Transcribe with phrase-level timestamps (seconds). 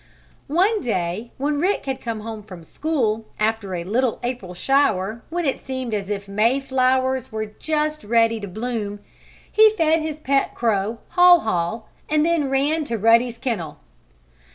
[0.47, 5.21] One day, when Rick had come home from school, after a little April shower, and
[5.29, 9.01] when it seemed as if May flowers were just ready to bloom,
[9.51, 13.77] he fed his pet crow, Haw Haw, and then ran to Ruddy's kennel.